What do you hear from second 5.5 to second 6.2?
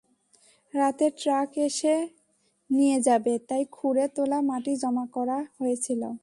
হয়েছিল।